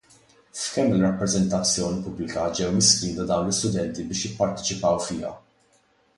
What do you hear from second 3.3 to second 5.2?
dawn l-istudenti biex jippartecipaw